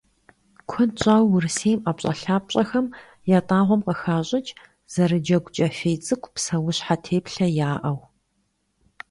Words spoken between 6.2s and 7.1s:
псэущхьэ